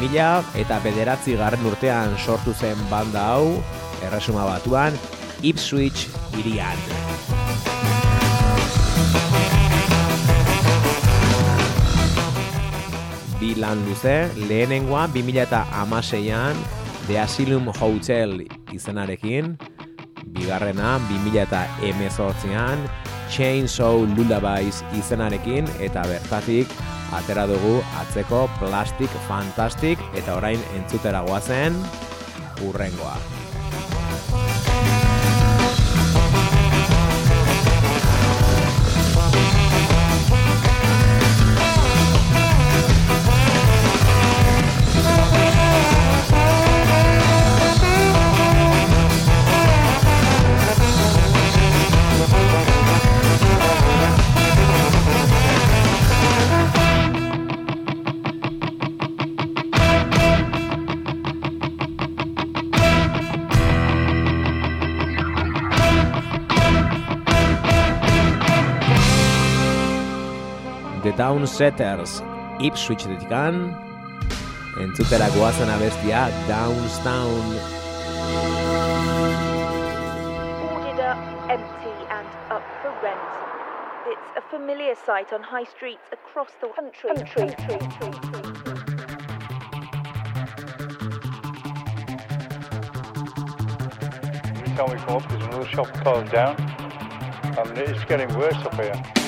Mila 0.00 0.40
eta 0.56 0.78
bederatzi 0.80 1.34
garren 1.36 1.66
urtean 1.68 2.14
sortu 2.16 2.54
zen 2.56 2.78
banda 2.88 3.20
hau, 3.34 3.58
erresuma 4.06 4.46
batuan, 4.48 4.94
Ipswich 5.44 6.06
irian. 6.40 6.80
Bi 13.42 13.52
lan 13.60 13.84
luze, 13.84 14.16
lehenengoa 14.48 15.04
2000 15.12 15.44
eta 15.44 15.66
amaseian 15.82 16.56
The 17.04 17.20
Asylum 17.20 17.68
Hotel 17.68 18.46
izenarekin, 18.72 19.58
bigarrena 20.32 20.96
2000 21.10 21.44
eta 21.44 21.66
emezortzian 21.84 22.88
Chainsaw 23.28 24.06
Lullabies 24.16 24.80
izenarekin 24.96 25.68
eta 25.84 26.08
bertatik 26.08 26.72
atera 27.16 27.46
dugu 27.50 27.78
atzeko 28.02 28.46
Plastic 28.60 29.12
Fantastic 29.28 30.02
eta 30.14 30.38
orain 30.38 30.62
entzutera 30.78 31.24
goazen 31.26 31.78
urrengoa. 32.66 33.39
The 71.30 71.36
Downsetters 71.36 72.20
Ipswichetik-an 72.58 73.54
entzutera 74.82 75.28
goazen 75.30 75.70
abestia 75.70 76.26
Downstown 76.48 77.46
Boarded 80.58 80.98
up, 80.98 81.18
empty, 81.48 81.94
and 82.10 82.26
up 82.50 82.64
for 82.82 82.90
rent. 83.00 83.30
It's 84.08 84.30
a 84.38 84.42
familiar 84.50 84.96
sight 84.96 85.32
on 85.32 85.44
high 85.44 85.62
streets 85.62 86.02
across 86.10 86.50
the 86.60 86.66
country. 86.74 87.10
country. 87.14 87.70
Every 94.58 94.74
time 94.76 94.90
we 94.90 94.96
come 95.06 95.16
up, 95.16 95.28
there's 95.28 95.44
another 95.44 95.66
shop 95.66 95.86
closed 96.02 96.32
down. 96.32 96.56
And 97.56 97.78
it's 97.78 98.04
getting 98.06 98.36
worse 98.36 98.56
up 98.66 98.74
here. 98.74 99.19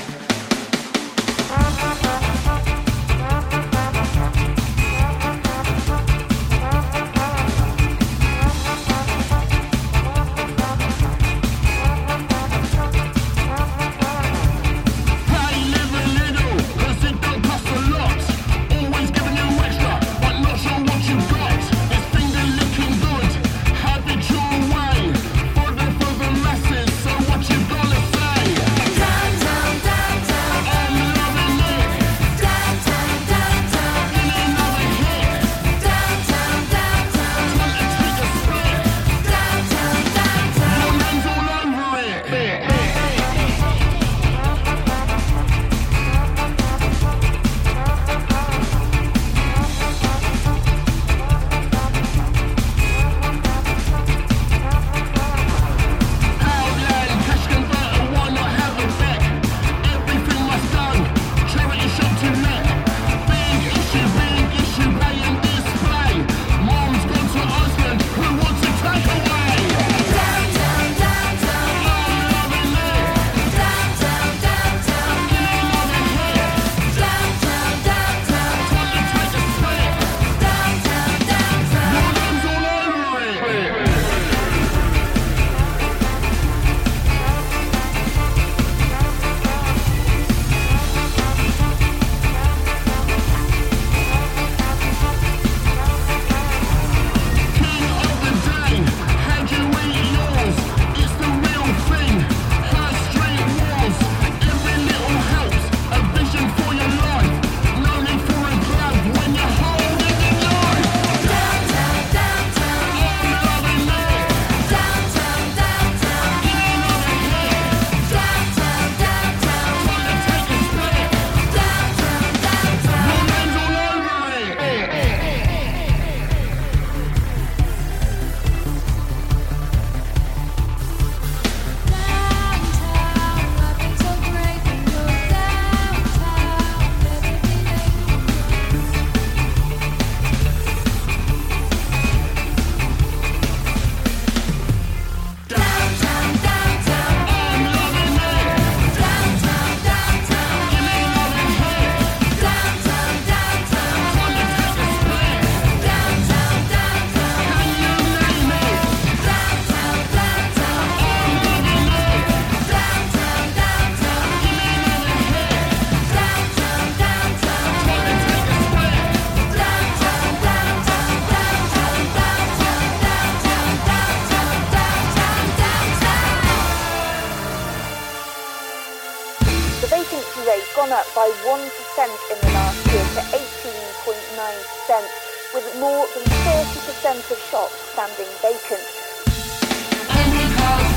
With 185.55 185.67
more 185.79 186.03
than 186.15 186.25
30% 186.43 187.31
of 187.31 187.39
shops 187.47 187.79
standing 187.95 188.27
vacant. 188.43 188.83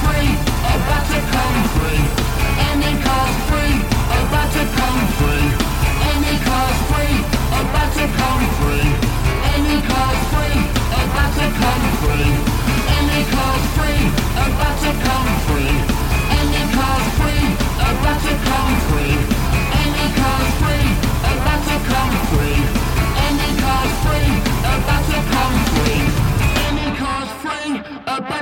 Free, 0.02 0.34
about 0.74 1.06
to 1.14 1.20
come 1.30 1.60
free. 1.78 2.02
Free, 3.46 3.76
about 4.18 4.50
to 4.50 4.66
come 4.66 5.02
free. 5.22 5.46
Free, 6.90 7.18
about 7.62 7.94
to 7.94 8.06
come 8.18 8.44
free. 8.58 8.90
Free, 10.34 10.60
about 10.96 11.32
to 11.38 11.54
come 11.54 11.86
free. 12.02 12.32
Free, 17.06 17.46
about 17.76 18.22
to 18.22 18.34
come 18.50 18.72
free. 18.90 19.18
Free, 20.62 20.90
about 21.30 21.62
to 21.66 21.78
come 21.86 22.12
free. 22.32 22.75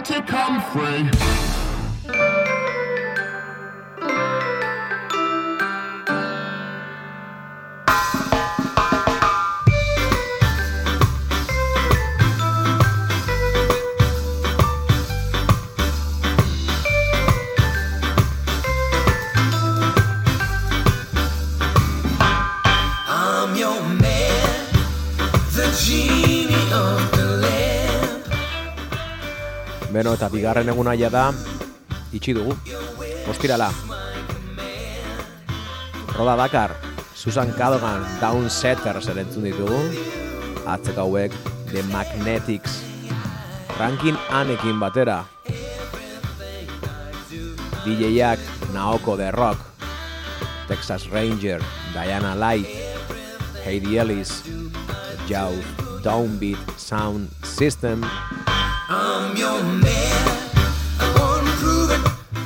To 0.04 0.22
come 0.24 0.62
free. 0.74 1.72
Beno, 30.04 30.18
eta 30.18 30.28
bigarren 30.28 30.68
eguna 30.68 30.97
da, 31.08 31.30
itxi 32.12 32.34
dugu. 32.36 32.51
Ostirala. 33.32 33.70
Roda 36.18 36.36
Dakar, 36.36 36.74
Susan 37.16 37.54
Cadogan, 37.56 38.04
Downsetters 38.20 39.08
erentzun 39.08 39.47
ditugu. 39.47 39.80
Atzeko 40.68 41.06
hauek, 41.08 41.32
The 41.72 41.84
Magnetics. 41.88 42.84
Rankin 43.80 44.20
anekin 44.28 44.76
batera. 44.78 45.24
DJak, 47.86 48.39
Naoko 48.74 49.16
The 49.16 49.32
Rock. 49.32 49.58
Texas 50.68 51.08
Ranger, 51.08 51.64
Diana 51.93 52.36
Light. 52.36 52.68
Heidi 53.64 53.97
Ellis, 53.97 54.43
Jau 55.32 55.56
Downbeat 56.04 56.60
Sound 56.76 57.30
System. 57.45 58.04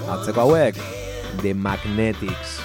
Atzeko 0.07 0.41
hauek, 0.41 0.75
The 1.41 1.53
Magnetics. 1.53 2.59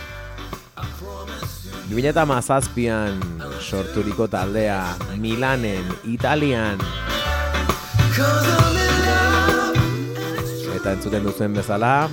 2017an 1.90 3.20
sorturiko 3.60 4.26
taldea 4.28 4.96
Milanen, 5.16 5.84
Italian. 6.04 6.80
Eta 10.74 10.92
entzuten 10.96 11.22
duzuen 11.26 11.54
bezala, 11.54 12.08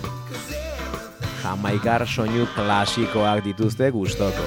Jamaikar 1.43 2.05
soinu 2.07 2.45
klasikoak 2.55 3.43
dituzte 3.45 3.89
gustoko. 3.95 4.45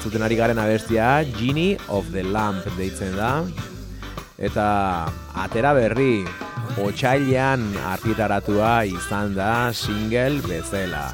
Entzuten 0.00 0.22
ari 0.24 0.32
garen 0.32 0.56
abestia 0.56 1.20
Genie 1.36 1.76
of 1.92 2.06
the 2.08 2.22
Lamp 2.24 2.64
deitzen 2.78 3.12
da. 3.20 3.44
Eta 4.40 4.64
atera 5.36 5.74
berri, 5.76 6.24
otxailean 6.80 7.66
argitaratua 7.84 8.86
izan 8.88 9.36
da 9.36 9.68
single 9.76 10.40
bezala. 10.48 11.12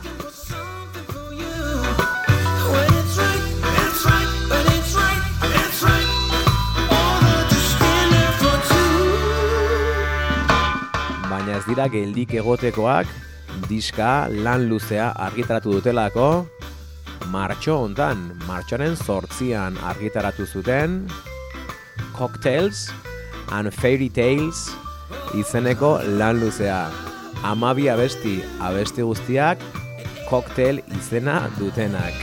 Baina 11.27 11.59
ez 11.59 11.65
dira 11.67 11.91
geldik 11.91 12.39
egotekoak, 12.39 13.11
diska 13.67 14.29
lan 14.31 14.71
luzea 14.71 15.11
argitaratu 15.27 15.75
dutelako, 15.81 16.31
martxo 17.37 17.75
hontan, 17.85 18.21
martxoaren 18.49 18.95
zortzian 18.97 19.75
argitaratu 19.85 20.47
zuten, 20.47 21.03
Cocktails 22.17 22.87
and 23.53 23.69
Fairy 23.77 24.09
Tales 24.09 24.71
izeneko 25.37 25.99
lan 26.17 26.41
luzea. 26.41 26.87
Amabi 27.45 27.91
abesti, 27.93 28.39
abesti 28.65 29.05
guztiak, 29.05 29.61
cocktail 30.31 30.81
izena 30.97 31.43
dutenak. 31.59 32.17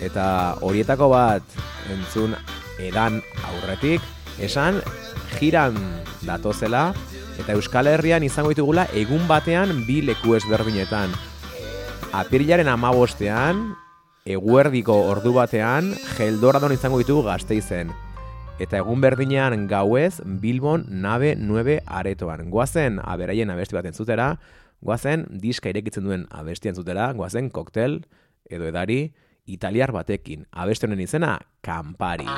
Eta 0.00 0.28
horietako 0.64 1.10
bat 1.12 1.58
entzun 1.92 2.32
edan 2.80 3.20
aurretik, 3.50 4.00
esan 4.40 4.80
jiran 5.36 5.76
datozela, 6.24 6.94
eta 7.38 7.54
Euskal 7.54 7.88
Herrian 7.90 8.24
izango 8.26 8.52
ditugula 8.52 8.86
egun 8.94 9.26
batean 9.28 9.84
bi 9.88 10.00
leku 10.02 10.36
ezberdinetan. 10.36 11.12
Apirilaren 12.14 12.68
amabostean, 12.70 13.64
eguerdiko 14.24 14.96
ordu 15.10 15.34
batean, 15.36 15.92
geldoradon 16.16 16.72
izango 16.72 17.00
ditugu 17.02 17.24
gazteizen. 17.26 17.90
Eta 18.62 18.78
egun 18.78 19.02
berdinean 19.02 19.66
gauez, 19.66 20.20
Bilbon 20.24 20.86
nabe 20.88 21.34
9 21.36 21.80
aretoan. 21.86 22.48
Goazen 22.54 23.00
aberaien 23.02 23.50
abesti 23.50 23.74
bat 23.74 23.88
entzutera, 23.90 24.36
goazen 24.84 25.26
diska 25.42 25.72
irekitzen 25.74 26.06
duen 26.06 26.28
abesti 26.30 26.70
entzutera, 26.70 27.10
goazen 27.18 27.50
koktel 27.50 28.04
edo 28.46 28.70
edari 28.70 29.08
italiar 29.44 29.92
batekin. 29.92 30.46
Abesti 30.52 30.86
honen 30.86 31.02
izena, 31.02 31.38
Campari. 31.64 32.30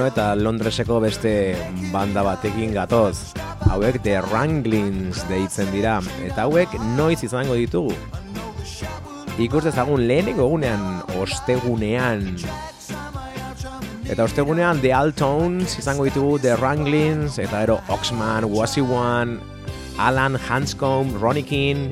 Beno 0.00 0.08
eta 0.08 0.30
Londreseko 0.32 0.96
beste 1.04 1.30
banda 1.92 2.22
batekin 2.24 2.70
gatoz. 2.72 3.34
Hauek 3.68 3.98
The 4.00 4.22
Wranglings 4.30 5.26
deitzen 5.28 5.68
dira, 5.74 5.98
eta 6.24 6.46
hauek 6.46 6.72
noiz 6.96 7.18
izango 7.26 7.52
ditugu. 7.58 7.92
Ikus 9.36 9.66
dezagun 9.66 10.06
lehenengo 10.08 10.46
egunean, 10.46 11.02
ostegunean. 11.20 12.24
Eta 14.08 14.24
ostegunean 14.24 14.80
The 14.80 14.96
Altones 14.96 15.76
izango 15.76 16.08
ditugu 16.08 16.38
The 16.40 16.56
Wranglings, 16.56 17.36
eta 17.36 17.60
ero 17.68 17.82
Oxman, 17.92 18.48
Wasi 18.48 18.80
One, 18.80 19.36
Alan 20.00 20.40
Hanscombe, 20.48 21.20
Ronnie 21.20 21.44
King, 21.44 21.90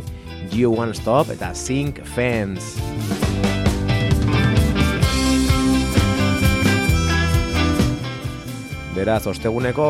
You 0.49 0.73
One 0.73 0.97
Stop, 0.97 1.29
eta 1.37 1.53
Sync 1.53 2.01
Fans. 2.17 2.73
Beraz, 8.99 9.29
osteguneko 9.31 9.85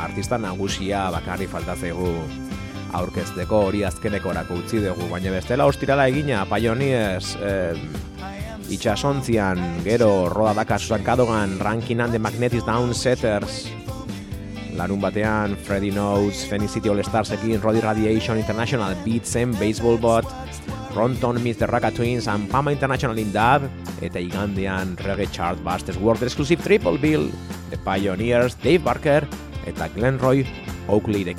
artista 0.00 0.38
nagusia 0.40 1.02
bakarri 1.12 1.44
falta 1.44 1.74
zaigu 1.76 2.06
aurkezteko 2.96 3.58
hori 3.66 3.82
azkeneko 3.84 4.30
orako 4.32 4.56
utzi 4.62 4.80
dugu, 4.80 5.10
baina 5.10 5.34
bestela 5.34 5.66
ostirala 5.68 6.06
egina 6.08 6.46
Pioneers 6.48 7.34
eh, 7.44 7.76
itxasontzian, 8.72 9.60
gero 9.84 10.30
Roda 10.32 10.54
Daka 10.62 10.78
Susan 10.80 11.04
Cadogan, 11.04 11.58
Rankin 11.60 12.00
and 12.00 12.16
the 12.16 12.18
Magnetic 12.18 12.64
Downsetters, 12.64 13.66
larun 14.78 15.04
batean 15.04 15.58
Freddy 15.60 15.90
Notes, 15.92 16.46
Fenicity 16.48 16.88
All 16.88 17.04
Starsekin, 17.04 17.60
Roddy 17.60 17.84
Radiation 17.84 18.38
International, 18.38 18.96
Beatsen, 19.04 19.52
Baseball 19.58 19.98
Bot, 19.98 20.24
Ronton 20.94 21.42
Mr. 21.42 21.66
Raka 21.66 21.90
Twins, 21.90 22.28
and 22.28 22.48
Pama 22.48 22.70
International 22.70 23.18
in 23.18 23.32
Dub, 23.32 23.66
eta 24.00 24.22
igandean 24.22 24.94
Reggae 24.96 25.26
Chart 25.32 25.58
Busters 25.64 25.98
World 25.98 26.22
Exclusive 26.22 26.62
Triple 26.62 26.98
Bill, 26.98 27.30
The 27.70 27.78
Pioneers, 27.78 28.54
Dave 28.62 28.84
Barker, 28.84 29.26
eta 29.66 29.88
Glenn 29.88 30.18
Roy 30.18 30.46
Oakley 30.88 31.24
the. 31.24 31.34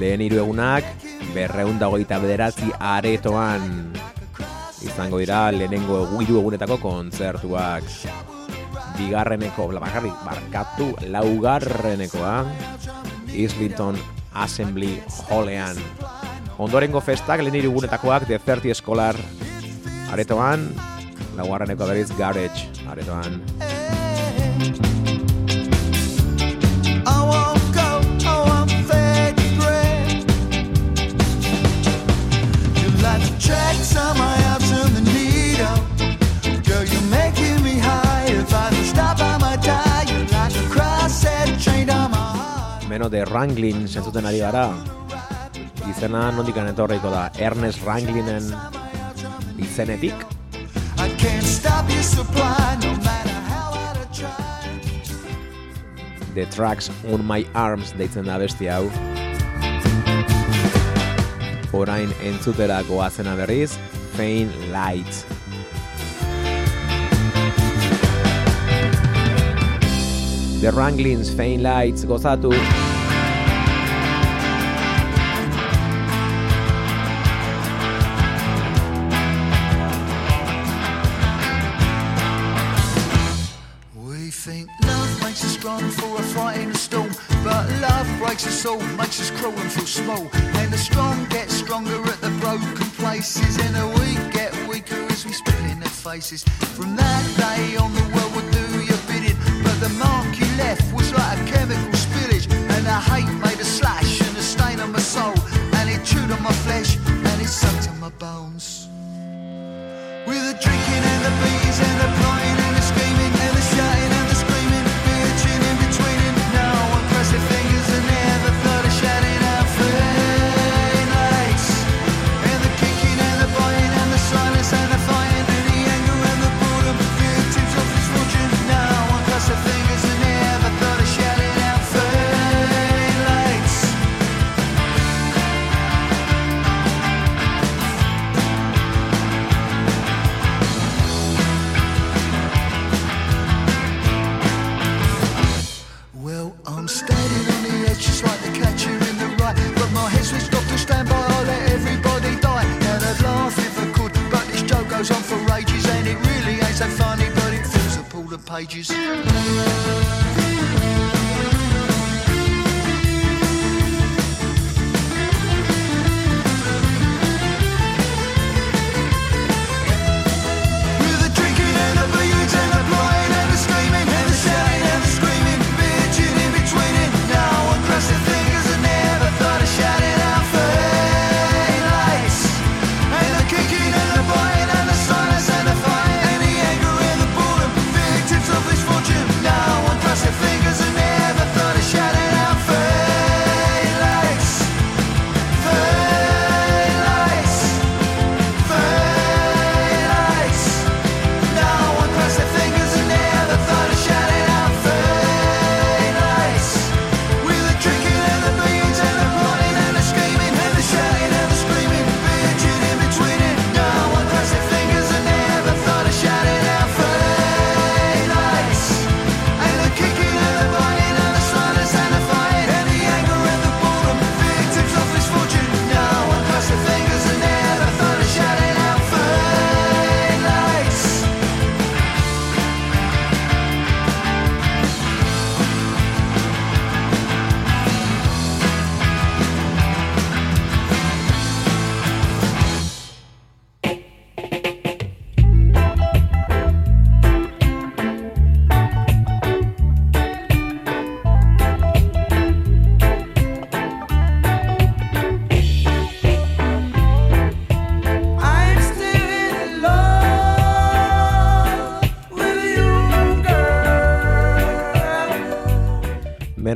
Lehen 0.00 0.20
hiru 0.24 0.40
egunak, 0.40 0.88
berreun 1.34 1.76
dagoita 1.78 2.18
bederatzi 2.22 2.72
aretoan 2.80 3.92
izango 4.82 5.20
dira 5.20 5.50
lehenengo 5.54 6.06
hiru 6.22 6.40
egunetako 6.40 6.78
kontzertuak. 6.82 7.84
Bigarreneko, 8.98 9.68
bla, 9.68 9.80
bakarrik, 9.80 10.14
barkatu, 10.24 10.92
laugarrenekoa, 11.08 12.44
Islington 13.32 13.98
Assembly 14.34 15.02
Hallean. 15.28 15.76
Ondorengo 16.58 17.00
festak 17.00 17.40
lehen 17.42 17.72
The 18.26 18.38
30 18.38 18.74
Scholar 18.74 19.16
aretoan, 20.12 20.68
laugarreneko 21.36 21.86
berriz 21.86 22.12
Garage 22.16 22.68
aretoan. 22.88 23.40
I 27.04 27.24
won't 27.24 27.62
Beno 42.92 43.08
de 43.08 43.24
Wranglin 43.24 43.86
zentzuten 43.88 44.26
ari 44.28 44.42
gara. 44.42 44.66
Izena 45.88 46.26
nondikan 46.36 46.66
etorriko 46.68 47.08
da 47.08 47.22
Ernest 47.40 47.80
Wranglinen 47.86 48.50
izenetik. 49.56 50.12
I 51.00 51.08
can't 51.16 51.40
stop 51.42 51.88
your 51.88 52.02
supply, 52.02 52.76
no 52.84 52.92
matter 53.00 53.32
how 53.48 53.72
hard 53.72 53.96
I 53.96 54.04
try. 54.12 54.68
The 56.34 56.44
Tracks 56.52 56.90
on 57.08 57.24
My 57.24 57.46
Arms 57.54 57.94
deitzen 57.96 58.28
da 58.28 58.36
besti 58.36 58.68
hau. 58.68 58.84
Orain 61.72 62.12
entzutera 62.20 62.82
goazena 62.84 63.32
berriz, 63.40 63.80
Faint 64.18 64.52
Lights. 64.68 65.24
The 70.60 70.70
Wranglins, 70.76 71.32
Faint 71.34 71.62
Lights, 71.64 72.04
gozatu. 72.04 72.52
In 96.30 96.61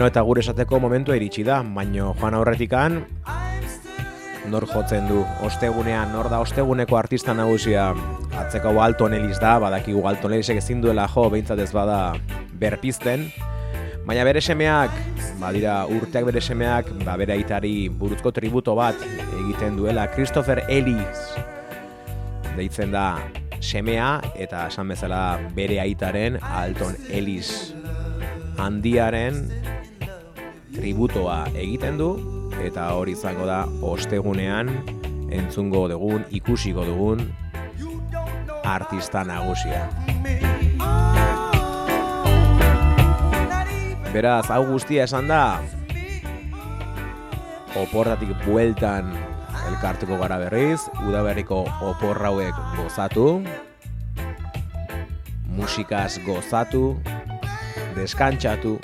eta 0.07 0.23
gure 0.27 0.43
esateko 0.43 0.79
momentua 0.81 1.17
iritsi 1.19 1.45
da, 1.47 1.61
baino 1.63 2.13
joan 2.21 2.35
aurretikan, 2.39 3.01
nor 4.51 4.67
jotzen 4.71 5.09
du? 5.11 5.25
Ostegunean, 5.47 6.13
nor 6.15 6.31
da 6.31 6.41
osteguneko 6.45 6.99
artista 6.99 7.35
nagusia? 7.35 7.89
Atzeko 8.37 8.71
hau 8.71 8.81
Alton 8.85 9.17
Ellis 9.17 9.41
da, 9.43 9.57
badakigu 9.63 10.05
Alton 10.07 10.37
Ellisek 10.37 10.61
ezin 10.63 10.83
duela 10.85 11.09
jo, 11.11 11.27
behintzat 11.33 11.61
ez 11.65 11.73
bada 11.75 12.01
berpizten, 12.61 13.27
baina 14.07 14.25
bere 14.29 14.41
semeak, 14.41 14.95
badira 15.41 15.81
urteak 15.91 16.29
bere 16.29 16.41
semeak, 16.41 16.93
ba 17.05 17.17
bere 17.19 17.35
aitari 17.37 17.89
buruzko 17.89 18.33
tributo 18.33 18.77
bat 18.79 19.01
egiten 19.43 19.77
duela, 19.81 20.07
Christopher 20.15 20.63
Ellis 20.69 21.27
deitzen 22.57 22.95
da 22.95 23.17
semea, 23.61 24.21
eta 24.39 24.67
esan 24.71 24.89
bezala 24.95 25.39
bere 25.57 25.81
aitaren 25.83 26.39
Alton 26.41 26.95
Ellis 27.11 27.75
handiaren 28.57 29.43
tributoa 30.77 31.47
egiten 31.55 31.99
du, 31.99 32.11
eta 32.63 32.91
hori 32.95 33.17
izango 33.17 33.47
da 33.49 33.65
ostegunean 33.83 34.71
entzungo 35.33 35.87
dugun, 35.91 36.25
ikusiko 36.31 36.85
dugun 36.87 37.25
artista 38.67 39.25
nagusia. 39.25 39.87
Beraz, 44.13 44.47
hau 44.51 44.63
guztia 44.71 45.05
esan 45.05 45.29
da, 45.29 45.61
oporratik 47.77 48.33
bueltan 48.47 49.13
elkartuko 49.67 50.17
gara 50.21 50.39
berriz, 50.41 50.81
udaberriko 51.05 51.65
opor 51.85 52.23
hauek 52.25 52.57
gozatu, 52.79 53.27
musikaz 55.57 56.17
gozatu, 56.25 56.97
deskantxatu, 57.97 58.79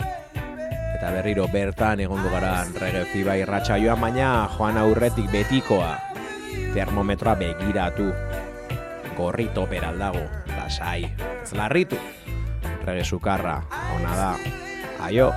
eta 1.02 1.10
berriro 1.10 1.48
bertan 1.50 1.98
egongo 1.98 2.30
gara 2.30 2.60
rege 2.78 3.00
fiba 3.10 3.34
irratxa 3.34 3.74
joan, 3.82 3.98
baina 3.98 4.46
joan 4.54 4.76
aurretik 4.78 5.26
betikoa, 5.32 5.96
termometroa 6.76 7.34
begiratu, 7.40 8.06
gorrito 9.18 9.66
peraldago, 9.66 10.22
lasai, 10.54 11.10
ez 11.42 11.50
larritu, 11.58 11.98
rege 12.86 13.02
sukarra, 13.02 13.56
ona 13.96 14.14
da, 14.14 14.30
aio. 15.08 15.32